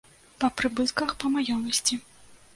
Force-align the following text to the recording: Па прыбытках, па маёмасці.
Па 0.43 0.47
прыбытках, 0.61 1.13
па 1.25 1.33
маёмасці. 1.35 2.01